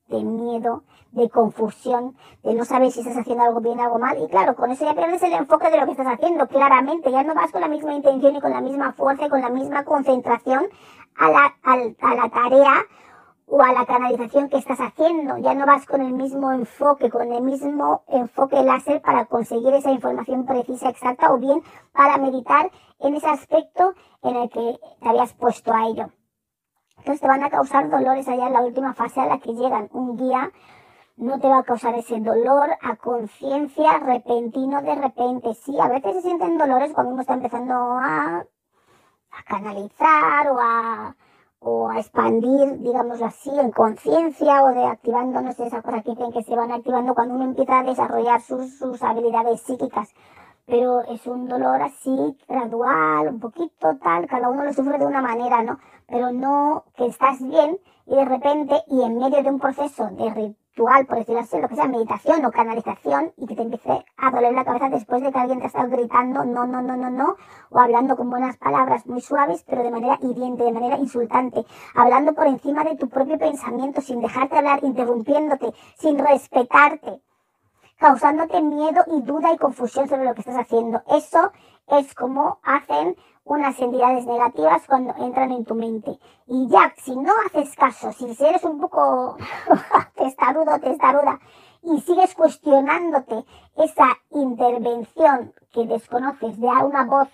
[0.09, 4.17] de miedo, de confusión, de no saber si estás haciendo algo bien o algo mal.
[4.23, 7.11] Y claro, con eso ya pierdes el enfoque de lo que estás haciendo, claramente.
[7.11, 9.51] Ya no vas con la misma intención y con la misma fuerza y con la
[9.51, 10.67] misma concentración
[11.17, 12.85] a la, a, la tarea
[13.51, 15.39] o a la canalización que estás haciendo.
[15.39, 19.91] Ya no vas con el mismo enfoque, con el mismo enfoque láser para conseguir esa
[19.91, 25.33] información precisa, exacta o bien para meditar en ese aspecto en el que te habías
[25.35, 26.11] puesto a ello.
[26.99, 29.89] Entonces te van a causar dolores allá en la última fase a la que llegan.
[29.93, 30.51] Un guía
[31.17, 35.55] no te va a causar ese dolor a conciencia repentino de repente.
[35.55, 38.45] Sí, a veces se sienten dolores cuando uno está empezando a,
[39.31, 41.17] a canalizar o a,
[41.61, 46.15] o a expandir, digámoslo así, en conciencia o de activando, no sé, esa cosa que
[46.15, 50.15] que se van activando cuando uno empieza a desarrollar sus, sus habilidades psíquicas
[50.69, 55.23] pero es un dolor así gradual, un poquito tal, cada uno lo sufre de una
[55.23, 55.79] manera, ¿no?
[56.07, 60.31] Pero no que estás bien y de repente y en medio de un proceso de
[60.79, 64.53] por decirlo así, lo que sea, meditación o canalización y que te empiece a doler
[64.53, 67.37] la cabeza después de que alguien te ha estado gritando no, no, no, no, no,
[67.71, 71.65] o hablando con buenas palabras muy suaves, pero de manera hiriente, de manera insultante,
[71.95, 77.21] hablando por encima de tu propio pensamiento, sin dejarte hablar, interrumpiéndote, sin respetarte
[77.99, 81.03] causándote miedo y duda y confusión sobre lo que estás haciendo.
[81.09, 81.53] Eso
[81.89, 86.19] es como hacen unas entidades negativas cuando entran en tu mente.
[86.47, 89.37] Y ya, si no haces caso, si eres un poco
[90.17, 91.41] testarudo, testaruda,
[91.83, 93.45] y sigues cuestionándote
[93.77, 97.29] esa intervención que desconoces de una voz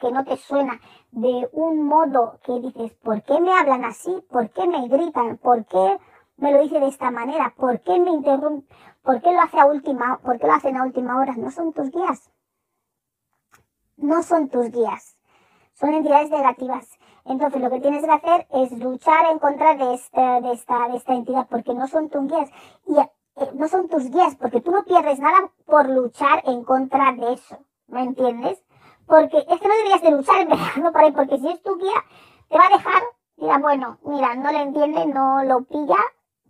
[0.00, 0.80] que no te suena,
[1.12, 4.24] de un modo que dices, ¿por qué me hablan así?
[4.30, 5.38] ¿Por qué me gritan?
[5.38, 5.98] ¿Por qué
[6.36, 7.54] me lo dice de esta manera?
[7.56, 8.66] ¿Por qué me interrumpe?
[9.02, 11.34] ¿Por qué lo hace a última, por qué lo hacen a última hora?
[11.36, 12.30] No son tus guías.
[13.96, 15.16] no son tus guías,
[15.74, 16.88] son entidades negativas.
[17.24, 20.96] Entonces lo que tienes que hacer es luchar en contra de esta, de esta, de
[20.96, 22.50] esta entidad porque no son tus guías.
[22.86, 27.12] Y eh, no son tus guías porque tú no pierdes nada por luchar en contra
[27.12, 27.58] de eso.
[27.86, 28.62] ¿Me entiendes?
[29.06, 32.04] Porque es que no deberías de luchar empezando por ahí porque si es tu guía
[32.48, 33.02] te va a dejar,
[33.36, 35.98] dirá, bueno, mira, no lo entiende, no lo pilla,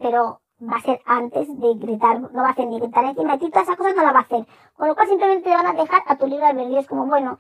[0.03, 3.39] pero va a ser antes de gritar, no va a hacer ni gritar encima de
[3.39, 4.47] ti, todas esas cosas no la va a hacer.
[4.75, 6.81] Con lo cual simplemente te van a dejar a tu libre albedrío.
[6.81, 7.39] Es como, bueno,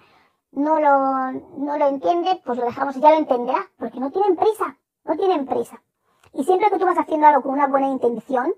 [0.53, 4.37] no lo, no lo entiende, pues lo dejamos y ya lo entenderá, porque no tienen
[4.37, 5.83] prisa, no tienen prisa.
[6.35, 8.55] Y siempre que tú vas haciendo algo con una buena intención,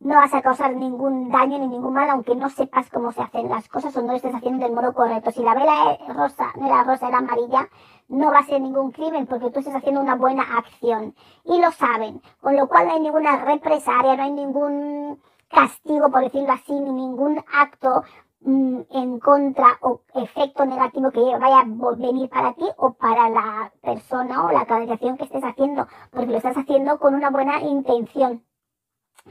[0.00, 3.50] no vas a causar ningún daño ni ningún mal, aunque no sepas cómo se hacen
[3.50, 5.30] las cosas o no lo estés haciendo del modo correcto.
[5.30, 7.68] Si la vela es rosa, no era rosa, era amarilla,
[8.08, 11.14] no va a ser ningún crimen porque tú estás haciendo una buena acción.
[11.44, 12.22] Y lo saben.
[12.40, 16.92] Con lo cual no hay ninguna represalia, no hay ningún castigo, por decirlo así, ni
[16.92, 18.02] ningún acto
[18.40, 23.70] mm, en contra o efecto negativo que vaya a venir para ti o para la
[23.82, 28.42] persona o la canalización que estés haciendo, porque lo estás haciendo con una buena intención.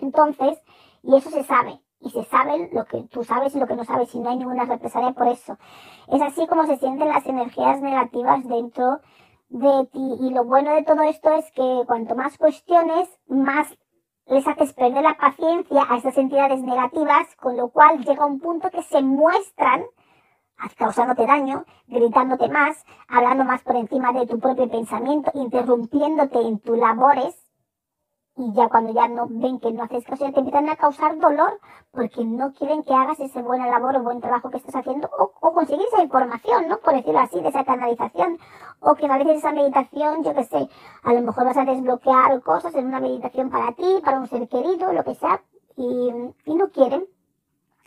[0.02, 0.62] Entonces,
[1.04, 3.84] y eso se sabe, y se sabe lo que tú sabes y lo que no
[3.84, 5.58] sabes, y no hay ninguna represalia por eso.
[6.08, 8.99] Es así como se sienten las energías negativas dentro
[9.49, 10.17] de ti.
[10.21, 13.67] Y lo bueno de todo esto es que cuanto más cuestiones, más
[14.28, 18.69] les haces perder la paciencia a esas entidades negativas, con lo cual llega un punto
[18.69, 19.84] que se muestran
[20.78, 26.78] causándote daño, gritándote más, hablando más por encima de tu propio pensamiento, interrumpiéndote en tus
[26.78, 27.48] labores,
[28.39, 31.17] y ya cuando ya no ven que no haces caso, ya te empiezan a causar
[31.19, 31.60] dolor
[31.91, 35.52] porque no quieren que hagas ese buena labor o buen trabajo que estás haciendo o,
[35.52, 36.80] conseguir esa información, ¿no?
[36.80, 38.38] Por decirlo así, de esa canalización
[38.80, 40.69] o que a veces esa meditación, yo qué sé,
[41.04, 44.47] a lo mejor vas a desbloquear cosas en una meditación para ti, para un ser
[44.47, 45.41] querido, lo que sea,
[45.75, 46.10] y,
[46.45, 47.06] y no quieren,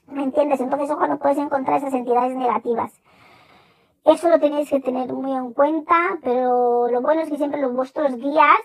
[0.06, 0.60] ¿me entiendes?
[0.60, 2.92] Entonces es cuando puedes encontrar esas entidades negativas.
[4.04, 7.72] Eso lo tenéis que tener muy en cuenta, pero lo bueno es que siempre los
[7.72, 8.58] vuestros guías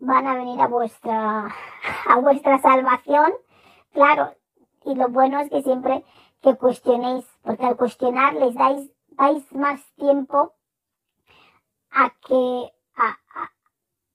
[0.00, 1.46] van a venir a vuestra,
[2.08, 3.32] a vuestra salvación.
[3.92, 4.34] Claro,
[4.84, 6.04] y lo bueno es que siempre
[6.42, 10.54] que cuestionéis, porque al cuestionar les dais, dais más tiempo
[11.90, 12.72] a que,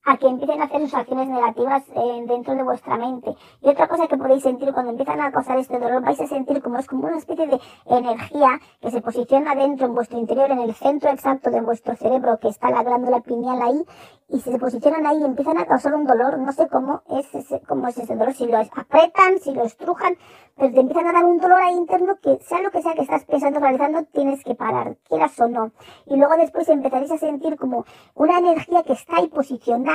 [0.05, 3.35] a, que empiecen a hacer sus acciones negativas eh, dentro de vuestra mente.
[3.61, 6.61] Y otra cosa que podéis sentir cuando empiezan a causar este dolor, vais a sentir
[6.61, 10.59] como es como una especie de energía que se posiciona dentro en vuestro interior, en
[10.59, 13.85] el centro exacto de vuestro cerebro, que está la glándula pineal ahí,
[14.27, 17.61] y se posicionan ahí y empiezan a causar un dolor, no sé cómo es ese,
[17.67, 20.17] cómo es ese dolor, si lo apretan, si lo estrujan,
[20.55, 23.01] pero te empiezan a dar un dolor ahí interno que sea lo que sea que
[23.01, 25.71] estás pensando, realizando, tienes que parar, quieras o no.
[26.05, 29.94] Y luego después empezaréis a sentir como una energía que está ahí posicionada,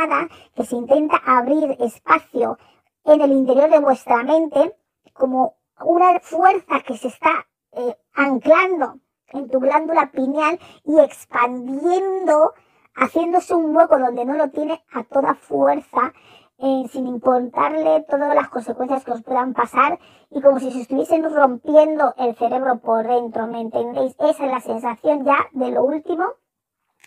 [0.54, 2.58] que se intenta abrir espacio
[3.04, 4.76] en el interior de vuestra mente,
[5.12, 9.00] como una fuerza que se está eh, anclando
[9.32, 12.54] en tu glándula pineal y expandiendo
[12.94, 16.12] haciéndose un hueco donde no lo tiene a toda fuerza,
[16.58, 19.98] eh, sin importarle todas las consecuencias que os puedan pasar
[20.30, 24.14] y como si se estuviesen rompiendo el cerebro por dentro, ¿me entendéis?
[24.18, 26.24] Esa es la sensación ya de lo último,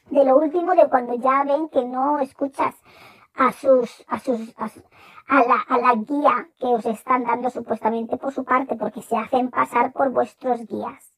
[0.09, 2.75] de lo último de cuando ya ven que no escuchas
[3.35, 8.31] a sus, a sus, a, la, a la guía que os están dando supuestamente por
[8.33, 11.13] su parte, porque se hacen pasar por vuestros guías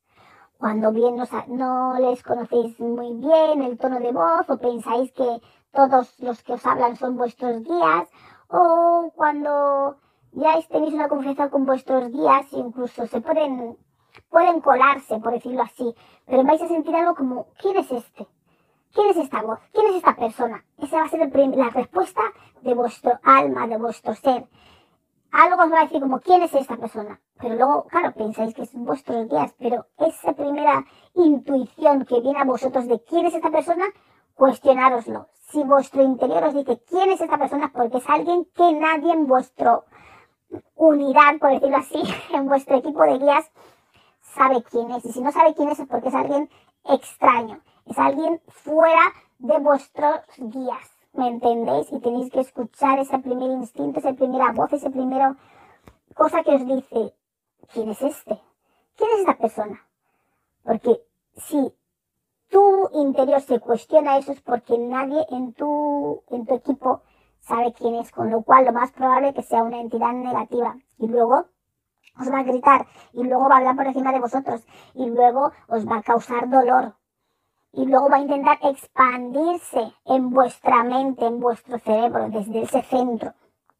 [0.57, 5.41] cuando bien no, no, les conocéis muy bien el tono de voz o pensáis que
[5.71, 8.09] todos los que os hablan son vuestros guías
[8.47, 9.97] o cuando
[10.31, 13.77] ya tenéis una confianza con vuestros guías incluso se pueden
[14.29, 15.93] pueden colarse por decirlo así
[16.25, 18.27] pero vais a sentir algo como ¿quién es este?
[18.93, 19.59] ¿Quién es esta voz?
[19.73, 20.63] ¿quién es esta persona?
[20.77, 22.21] esa va a ser la respuesta
[22.61, 24.47] de vuestro alma, de vuestro ser
[25.31, 27.19] algo os va a decir como ¿quién es esta persona?
[27.37, 32.45] Pero luego, claro, pensáis que son vuestros guías, pero esa primera intuición que viene a
[32.45, 33.83] vosotros de quién es esta persona,
[34.33, 35.27] cuestionároslo.
[35.49, 39.27] Si vuestro interior os dice quién es esta persona, porque es alguien que nadie en
[39.27, 39.83] vuestro
[40.75, 42.01] unidad, por decirlo así,
[42.33, 43.51] en vuestro equipo de guías,
[44.21, 45.03] sabe quién es.
[45.03, 46.49] Y si no sabe quién es, es porque es alguien
[46.85, 47.59] extraño.
[47.85, 50.91] Es alguien fuera de vuestros guías.
[51.13, 51.91] ¿Me entendéis?
[51.91, 55.35] Y tenéis que escuchar ese primer instinto, esa primera voz, esa primera
[56.13, 57.15] cosa que os dice,
[57.71, 58.41] ¿quién es este?
[58.97, 59.81] ¿Quién es esta persona?
[60.63, 61.01] Porque
[61.37, 61.73] si
[62.49, 67.01] tu interior se cuestiona eso es porque nadie en tu, en tu equipo
[67.39, 70.75] sabe quién es, con lo cual lo más probable es que sea una entidad negativa.
[70.97, 71.45] Y luego
[72.19, 75.51] os va a gritar, y luego va a hablar por encima de vosotros, y luego
[75.67, 76.95] os va a causar dolor,
[77.75, 83.33] y luego va a intentar expandirse en vuestra mente, en vuestro cerebro, desde ese centro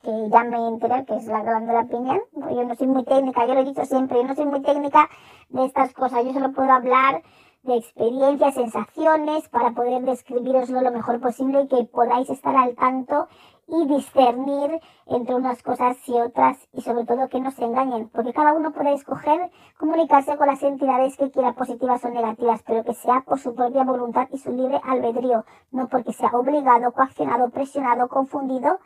[0.05, 2.21] que ya me enteré que es la glándula pineal.
[2.33, 5.09] Yo no soy muy técnica, yo lo he dicho siempre, yo no soy muy técnica
[5.49, 7.23] de estas cosas, yo solo puedo hablar
[7.63, 13.27] de experiencias, sensaciones, para poder describiroslo lo mejor posible y que podáis estar al tanto
[13.67, 18.33] y discernir entre unas cosas y otras y sobre todo que no se engañen, porque
[18.33, 22.93] cada uno puede escoger comunicarse con las entidades que quiera, positivas o negativas, pero que
[22.93, 28.07] sea por su propia voluntad y su libre albedrío, no porque sea obligado, coaccionado, presionado,
[28.07, 28.79] confundido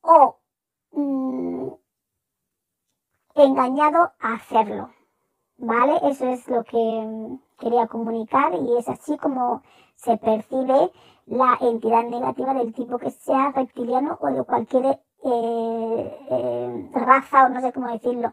[0.00, 0.36] o
[0.92, 1.68] mm,
[3.34, 4.90] engañado a hacerlo.
[5.58, 6.00] ¿Vale?
[6.10, 9.62] Eso es lo que mm, quería comunicar y es así como
[9.94, 10.90] se percibe
[11.26, 14.86] la entidad negativa del tipo que sea reptiliano o de cualquier
[15.24, 18.32] eh, eh, raza o no sé cómo decirlo,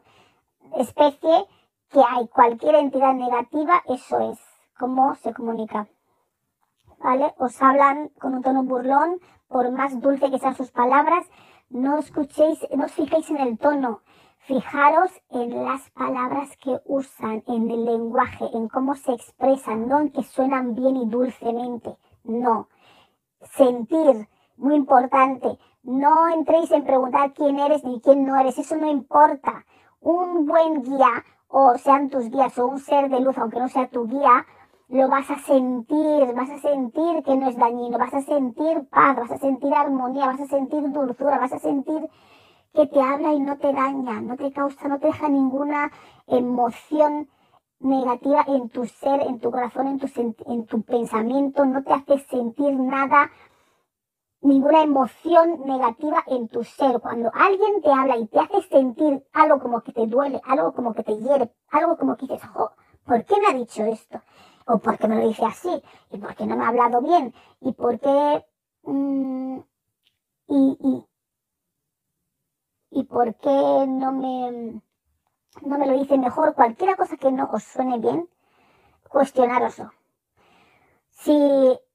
[0.76, 1.46] especie
[1.90, 4.40] que hay cualquier entidad negativa, eso es
[4.78, 5.88] cómo se comunica.
[7.00, 7.34] ¿Vale?
[7.38, 11.26] Os hablan con un tono burlón, por más dulce que sean sus palabras,
[11.70, 14.02] no escuchéis, no os fijéis en el tono,
[14.48, 20.12] Fijaros en las palabras que usan, en el lenguaje, en cómo se expresan, no en
[20.12, 22.68] que suenan bien y dulcemente, no.
[23.42, 28.88] Sentir, muy importante, no entréis en preguntar quién eres ni quién no eres, eso no
[28.88, 29.66] importa.
[30.02, 33.88] Un buen guía, o sean tus guías, o un ser de luz, aunque no sea
[33.90, 34.46] tu guía,
[34.88, 39.16] lo vas a sentir, vas a sentir que no es dañino, vas a sentir paz,
[39.16, 42.10] vas a sentir armonía, vas a sentir dulzura, vas a sentir
[42.74, 45.92] que te habla y no te daña, no te causa, no te deja ninguna
[46.28, 47.30] emoción
[47.80, 50.08] negativa en tu ser, en tu corazón, en tu,
[50.48, 53.32] en tu pensamiento, no te hace sentir nada,
[54.42, 57.00] ninguna emoción negativa en tu ser.
[57.00, 60.94] Cuando alguien te habla y te hace sentir algo como que te duele, algo como
[60.94, 62.50] que te hiere, algo como que dices,
[63.06, 64.22] ¿por qué me ha dicho esto?
[64.68, 65.82] ¿O por qué me lo dice así?
[66.12, 67.34] ¿Y por qué no me ha hablado bien?
[67.62, 68.46] ¿Y por qué...
[68.84, 69.60] Mm,
[70.48, 71.09] y, y
[73.10, 74.82] por qué no me,
[75.62, 78.30] no me lo dice mejor, cualquier cosa que no os suene bien,
[79.10, 79.92] cuestionaroslo.
[81.10, 81.34] Si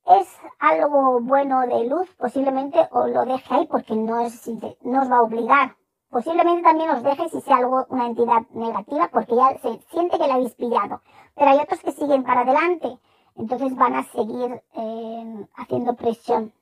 [0.07, 0.29] es
[0.59, 4.47] algo bueno de luz, posiblemente os lo deje ahí porque no, es,
[4.83, 5.77] no os va a obligar.
[6.11, 10.29] Posiblemente también os deje si sea algo, una entidad negativa porque ya se siente que
[10.29, 11.01] la habéis pillado.
[11.35, 12.99] Pero hay otros que siguen para adelante.
[13.37, 16.53] Entonces van a seguir eh, haciendo presión.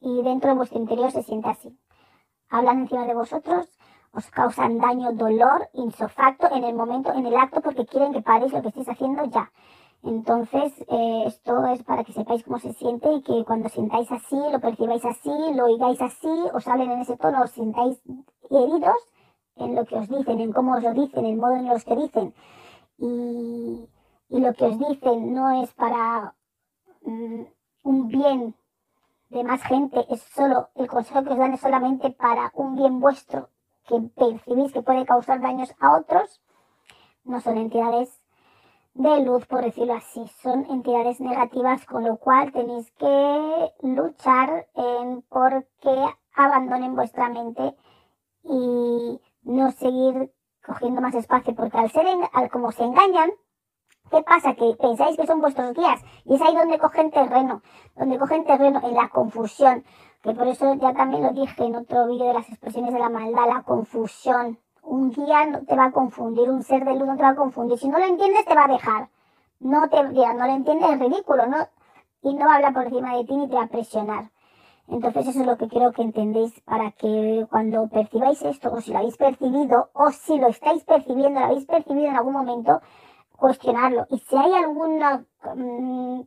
[0.00, 1.76] Y dentro de vuestro interior se siente así
[2.52, 3.68] hablan encima de vosotros,
[4.12, 8.52] os causan daño, dolor, insofacto en el momento, en el acto, porque quieren que paréis
[8.52, 9.50] lo que estáis haciendo ya.
[10.02, 14.36] Entonces, eh, esto es para que sepáis cómo se siente y que cuando sintáis así,
[14.52, 18.02] lo percibáis así, lo oigáis así, os hablen en ese tono, os sintáis
[18.50, 19.00] heridos
[19.56, 21.84] en lo que os dicen, en cómo os lo dicen, en el modo en los
[21.84, 22.34] que dicen.
[22.98, 23.88] Y,
[24.28, 26.34] y lo que os dicen no es para
[27.02, 27.42] mm,
[27.84, 28.54] un bien
[29.32, 33.00] de más gente, es solo, el consejo que os dan es solamente para un bien
[33.00, 33.48] vuestro
[33.86, 36.42] que percibís que puede causar daños a otros,
[37.24, 38.20] no son entidades
[38.94, 45.22] de luz, por decirlo así, son entidades negativas, con lo cual tenéis que luchar en
[45.22, 47.74] por que abandonen vuestra mente
[48.44, 50.30] y no seguir
[50.64, 53.30] cogiendo más espacio, porque al ser, al como se engañan,
[54.12, 54.52] ¿Qué pasa?
[54.52, 57.62] Que pensáis que son vuestros guías y es ahí donde cogen terreno,
[57.96, 59.84] donde cogen terreno en la confusión,
[60.22, 63.08] que por eso ya también lo dije en otro vídeo de las expresiones de la
[63.08, 64.58] maldad, la confusión.
[64.82, 67.34] Un guía no te va a confundir, un ser de luz no te va a
[67.34, 67.78] confundir.
[67.78, 69.08] Si no lo entiendes, te va a dejar.
[69.60, 71.56] No te dirá, no lo entiendes, es ridículo, ¿no?
[72.20, 74.30] Y no va a hablar por encima de ti ni te va a presionar.
[74.88, 78.92] Entonces eso es lo que quiero que entendéis para que cuando percibáis esto, o si
[78.92, 82.82] lo habéis percibido, o si lo estáis percibiendo, lo habéis percibido en algún momento,
[83.42, 84.06] cuestionarlo.
[84.08, 86.22] Y si hay algún mm,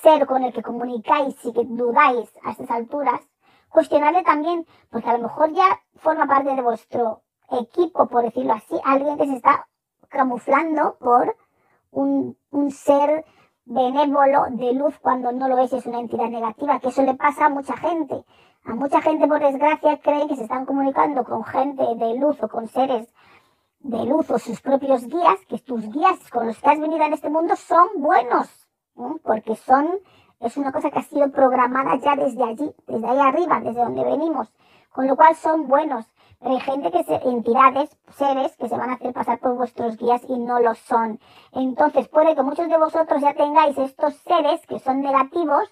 [0.00, 3.20] ser con el que comunicáis y que dudáis a estas alturas,
[3.68, 8.76] cuestionarle también, porque a lo mejor ya forma parte de vuestro equipo, por decirlo así,
[8.84, 9.66] alguien que se está
[10.08, 11.36] camuflando por
[11.90, 13.24] un, un ser
[13.64, 17.46] benévolo de luz cuando no lo es, es una entidad negativa, que eso le pasa
[17.46, 18.24] a mucha gente.
[18.64, 22.48] A mucha gente, por desgracia, creen que se están comunicando con gente de luz o
[22.48, 23.12] con seres
[23.82, 27.12] de luz o sus propios guías, que tus guías con los que has venido en
[27.12, 28.48] este mundo son buenos,
[29.22, 29.98] porque son,
[30.40, 34.04] es una cosa que ha sido programada ya desde allí, desde ahí arriba, desde donde
[34.04, 34.52] venimos,
[34.90, 36.06] con lo cual son buenos.
[36.38, 39.96] Pero hay gente que se, entidades, seres que se van a hacer pasar por vuestros
[39.96, 41.20] guías y no lo son.
[41.52, 45.70] Entonces puede que muchos de vosotros ya tengáis estos seres que son negativos,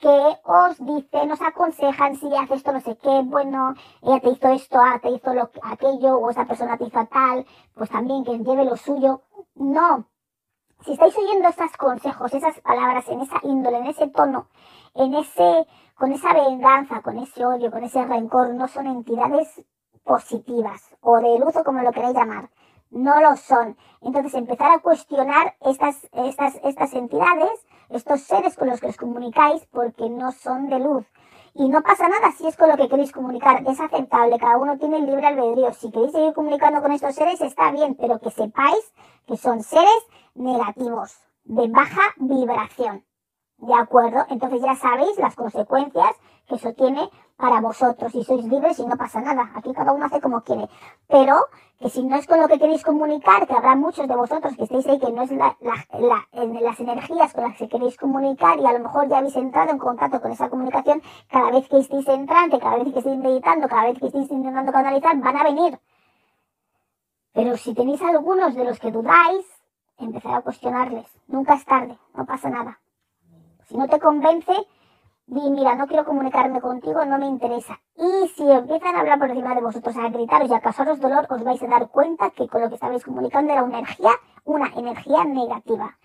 [0.00, 4.48] que os dicen, os aconsejan si haces esto, no sé qué, bueno, ella te hizo
[4.48, 8.38] esto, ah, te hizo lo, aquello, o esa persona te hizo tal, pues también que
[8.38, 9.22] lleve lo suyo.
[9.54, 10.06] No.
[10.84, 14.48] Si estáis oyendo esos consejos, esas palabras, en esa índole, en ese tono,
[14.94, 19.62] en ese, con esa venganza, con ese odio, con ese rencor, no son entidades
[20.02, 22.48] positivas, o de luz o como lo queráis llamar.
[22.90, 23.76] No lo son.
[24.00, 29.66] Entonces empezar a cuestionar estas, estas, estas entidades, estos seres con los que os comunicáis
[29.66, 31.06] porque no son de luz.
[31.54, 34.78] Y no pasa nada si es con lo que queréis comunicar, es aceptable, cada uno
[34.78, 35.72] tiene el libre albedrío.
[35.72, 38.92] Si queréis seguir comunicando con estos seres está bien, pero que sepáis
[39.26, 43.04] que son seres negativos, de baja vibración.
[43.58, 44.24] ¿De acuerdo?
[44.30, 46.16] Entonces ya sabéis las consecuencias
[46.46, 47.10] que eso tiene
[47.40, 49.50] para vosotros y sois libres y no pasa nada.
[49.54, 50.68] Aquí cada uno hace como quiere.
[51.08, 51.36] Pero
[51.80, 54.64] que si no es con lo que queréis comunicar, que habrá muchos de vosotros que
[54.64, 56.28] estéis ahí que no es la, la,
[56.60, 59.78] las energías con las que queréis comunicar y a lo mejor ya habéis entrado en
[59.78, 63.84] contacto con esa comunicación, cada vez que estéis entrante, cada vez que estéis meditando, cada
[63.84, 65.80] vez que estéis intentando canalizar, van a venir.
[67.32, 69.46] Pero si tenéis algunos de los que dudáis,
[69.96, 71.06] empezar a cuestionarles.
[71.28, 72.78] Nunca es tarde, no pasa nada.
[73.68, 74.52] Si no te convence,
[75.30, 77.78] di, mira, no quiero comunicarme contigo, no me interesa.
[77.96, 81.26] Y si empiezan a hablar por encima de vosotros, a gritaros y a causaros dolor,
[81.30, 84.10] os vais a dar cuenta que con lo que estabais comunicando era una energía,
[84.44, 85.96] una energía negativa.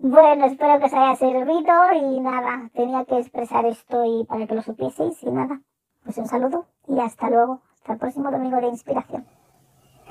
[0.00, 4.54] Bueno, espero que os haya servido y nada, tenía que expresar esto y para que
[4.54, 5.60] lo supieseis y nada.
[6.04, 7.60] Pues un saludo y hasta luego.
[7.74, 9.26] Hasta el próximo domingo de inspiración.